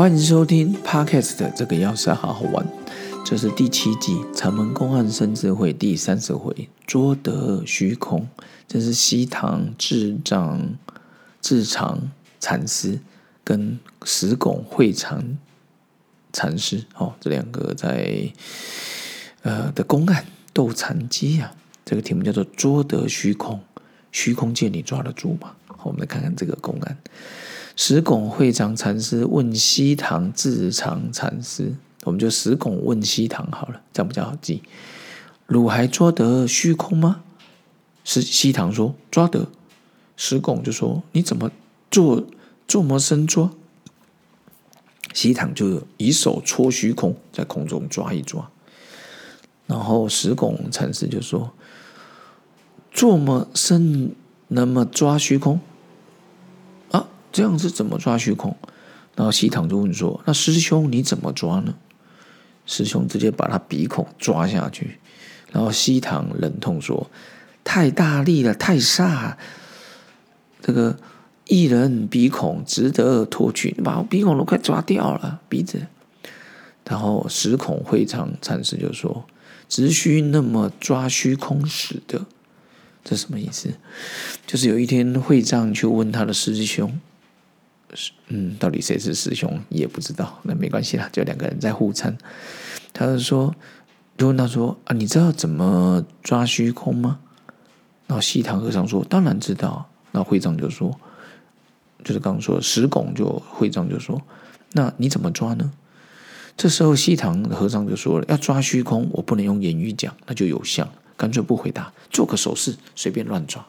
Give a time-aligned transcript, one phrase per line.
[0.00, 2.66] 欢迎收听 Podcast 的这个钥匙好好玩，
[3.22, 8.26] 这是第七季《长门公案生智慧》第三十回“捉得虚空”。
[8.66, 10.58] 这是西唐智障
[11.42, 12.10] 智常
[12.40, 12.98] 禅师
[13.44, 15.36] 跟石拱会禅
[16.32, 18.32] 禅师哦，这两个在
[19.42, 21.52] 呃的公案斗禅机啊。
[21.84, 23.60] 这个题目叫做“捉得虚空”，
[24.10, 25.52] 虚空界你抓得住吗？
[25.82, 26.96] 我们来看看这个公案。
[27.82, 34.62] 石拱会长禅师问西堂智常禅师，我们就石拱问西堂好了，这样比较好记。
[35.46, 37.22] 汝还捉得虚空吗？
[38.04, 39.46] 是西堂说抓得。
[40.14, 41.50] 石拱就说你怎么
[41.90, 42.22] 做
[42.68, 43.50] 做么身抓？
[45.14, 48.50] 西堂就以手戳虚空，在空中抓一抓。
[49.66, 51.54] 然后石拱禅师就说：
[52.92, 54.14] 做么身
[54.48, 55.58] 那么抓虚空？
[57.32, 58.56] 这样子怎么抓虚空？
[59.16, 61.74] 然后西堂就问说：“那师兄你怎么抓呢？”
[62.64, 64.98] 师兄直接把他鼻孔抓下去。
[65.52, 67.10] 然后西堂忍痛说
[67.64, 69.34] ：“太大力了，太煞！
[70.62, 70.96] 这个
[71.46, 75.86] 一人鼻孔值得脱去，把我鼻孔都快抓掉了鼻子。”
[76.88, 79.26] 然后十孔会长禅师就说
[79.68, 82.26] ：“只需那么抓虚空使的。”
[83.04, 83.70] 这什么意思？
[84.46, 86.98] 就是有一天会长去问他的师兄。
[88.28, 92.16] 嗯，到底谁是师兄也不知道，那没关系啦，就两个人在互参。
[92.92, 93.54] 他就说，
[94.16, 97.18] 就问他说啊，你知道怎么抓虚空吗？
[98.06, 99.86] 然后西堂和尚说，当然知道。
[100.12, 100.98] 那会长就说，
[102.02, 104.20] 就是刚刚说石拱就会长就说，
[104.72, 105.70] 那你怎么抓呢？
[106.56, 113.64] 这时候西堂和尚就说了，要抓虚空，我不能用言语讲，那就有相，干脆不回答，做个手势，随便乱抓，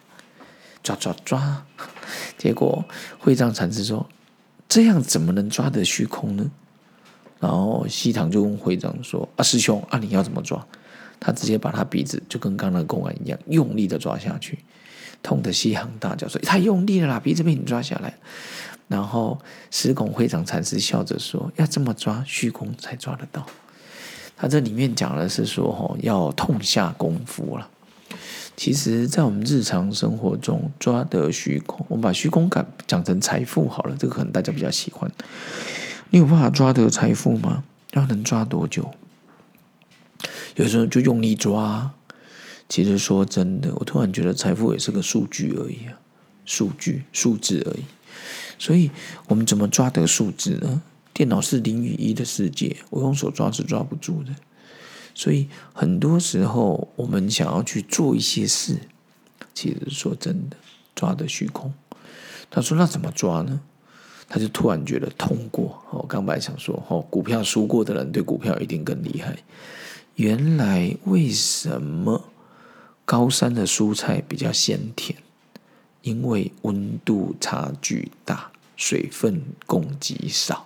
[0.84, 1.66] 抓抓抓。
[2.38, 2.84] 结果
[3.20, 4.10] 会长禅师说
[4.68, 6.50] ：“这样怎么能抓得虚空呢？”
[7.40, 10.66] 然后西堂就问会长说：“啊，师兄啊，你要怎么抓？”
[11.20, 14.58] 他直接把他鼻子就跟刚刚的公安一样，用力的抓下去，
[15.22, 18.16] 痛得西行大叫说：“太用力了啦，鼻子被你抓下来。”
[18.88, 19.40] 然后
[19.70, 23.46] 石拱会长禅师笑着说：“要这么抓虚空才抓得到。”
[24.36, 27.70] 他这里面讲的是说：“哦，要痛下功夫了。”
[28.56, 35.12] 其实，在我们日常生活中抓得虚空，我们把虚空感讲成财富好了，这个可能大家比较喜欢。
[36.12, 37.64] 你有办法抓得财富吗？
[37.94, 38.94] 要能抓多久？
[40.56, 41.92] 有时候就用力抓。
[42.70, 46.00] 其实说真的，我突然觉得财富也是个数据而已啊，
[46.46, 47.84] 数据、数字而已。
[48.60, 48.92] 所以
[49.28, 50.82] 我们怎么抓得数字呢？
[51.14, 54.34] 电脑是零与一的世界，我用手抓是抓不住的。
[55.14, 58.78] 所以很多时候，我们想要去做一些事，
[59.54, 60.58] 其实说真的，
[60.96, 61.74] 抓的虚空。
[62.50, 63.62] 他说：“那怎么抓呢？”
[64.28, 65.84] 他就突然觉得通过。
[65.92, 69.38] 我刚本来想说，哦，股票输过的人对股票一定更厉害。
[70.16, 72.30] 原来为什么
[73.04, 75.18] 高山的蔬菜比较鲜甜？
[76.02, 80.66] 因为温度差距大，水分供给少，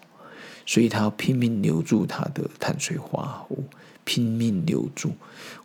[0.65, 3.63] 所以他要拼命留住它的碳水化合物。
[4.05, 5.11] 拼命留住，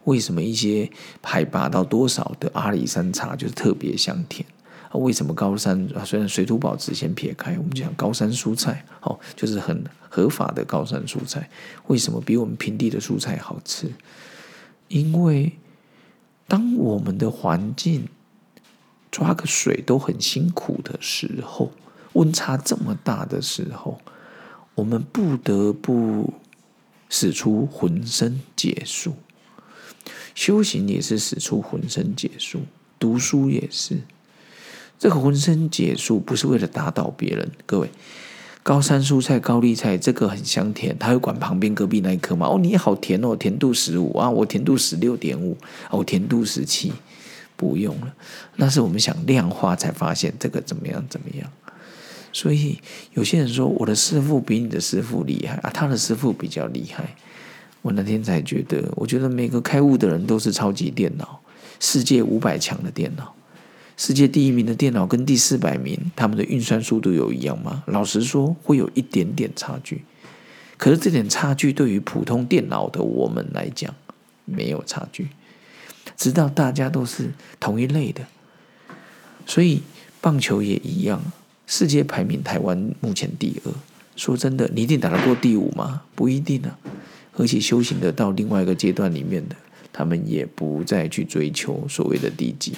[0.05, 0.91] 为什么一些
[1.23, 4.45] 海拔到多少的阿里山茶就是特别香甜？
[4.89, 11.49] 啊，为什么高山虽然水土保持先撇开，我们讲高山蔬菜，哦，就是很合法的高山蔬菜，
[11.87, 13.93] 为什么比我们平地的蔬菜好吃？
[14.89, 15.53] 因为
[16.49, 18.09] 当我们的环境
[19.13, 21.71] 抓个水都很辛苦的时候，
[22.15, 24.01] 温差这么大的时候，
[24.75, 26.33] 我们不得不。
[27.11, 29.17] 使出浑身解数，
[30.35, 32.61] 修行也是使出浑身解数，
[32.99, 33.99] 读书也是。
[34.99, 37.91] 这个浑身解数不是为了打倒别人，各位。
[38.63, 42.47] 高山蔬菜高丽菜这个很香甜，他会管旁边隔壁那一颗吗？
[42.47, 45.57] 哦，你好甜哦，甜度十五啊，我甜度十六点五，
[45.91, 46.93] 哦，甜度十七，
[47.57, 48.15] 不用了。
[48.57, 51.51] 那是我们想量化才发现这个怎么样怎么样。
[52.33, 52.79] 所以
[53.15, 57.17] 有些人说我的师傅比你的师傅厉害啊，他的师傅比较厉害。
[57.83, 61.41] 我那天才觉得，我觉得每个开悟的人都是超级电脑，
[61.81, 63.35] 世界五百强的电脑，
[63.97, 67.83] 世界第一名的电脑跟第四百名，他们的运算速度有一样吗？
[67.87, 70.05] 老实说，会有一点点差距。
[70.77, 73.95] 可是这点差距对于普通电脑的我们来讲，
[74.45, 75.29] 没有差距。
[76.17, 78.27] 直到大家都是同一类的，
[79.47, 79.83] 所以
[80.21, 81.23] 棒球也一样。
[81.71, 83.73] 世界排名，台湾目前第二。
[84.17, 86.03] 说真的，你一定打得过第五吗？
[86.17, 86.77] 不一定啊。
[87.37, 89.55] 而且修行的到另外一个阶段里面的，
[89.93, 92.73] 他们也不再去追求所谓的第几。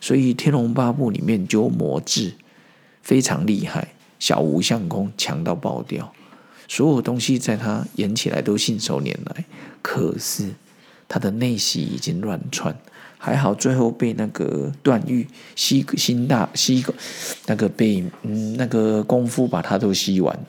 [0.00, 2.32] 所以《天龙八部》里面鸠摩智
[3.00, 6.12] 非常厉害，小无相公强到爆掉。
[6.66, 9.44] 所有东西在他演起来都信手拈来。
[9.82, 10.50] 可是
[11.08, 12.76] 他的内息已经乱窜，
[13.22, 16.82] 还好最后被那个段誉吸心大吸
[17.46, 20.46] 那个被嗯那个功夫把他都吸完了。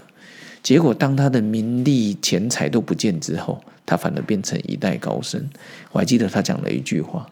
[0.63, 5.49] 结果当他的名利钱财都不见之后，他反而变成一代高僧。
[5.91, 7.27] 我还记得他讲了一句话，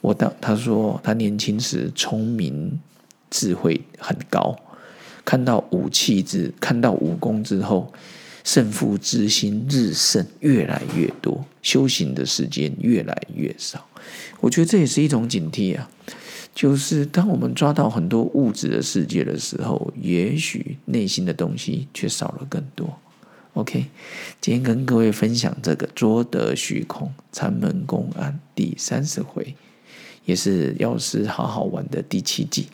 [0.00, 2.80] 我当他说他年轻时聪明
[3.30, 4.56] 智慧很高。
[5.24, 7.92] 看到武器之，看到武功之后，
[8.42, 13.86] 胜负之心日盛，越来越多，修行的时间越来越少。
[14.40, 15.88] 我觉得这也是一种警惕啊，
[16.54, 22.98] 就是当我们抓到很多物质的世界的时候，也许内心的东西却少了更多。
[23.54, 23.86] OK，
[24.40, 29.54] 今天跟各位分享这个捉得虚空禅门公案第三十回，
[30.24, 32.68] 也是药师好好玩的第七集。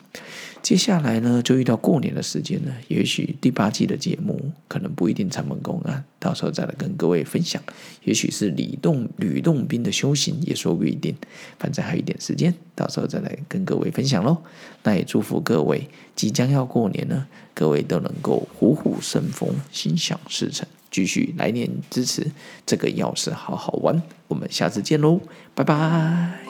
[0.61, 2.71] 接下来呢，就遇到过年的时间了。
[2.89, 7.61] 也许第八季的节目可能不一定成门公案，到时候再来跟各位分享。
[8.03, 11.15] 也许是吕洞吕洞宾的修行，也说不一定。
[11.57, 14.37] 反正还有一点时间，到时候再来跟各位分享喽。
[14.83, 22.29] 那也祝福各位即将要过年呢，各位都能够虎虎生风，心想事成，继续来年支持
[22.65, 24.01] 这个钥匙，好好玩。
[24.27, 25.21] 我们下次见喽，
[25.55, 26.48] 拜拜。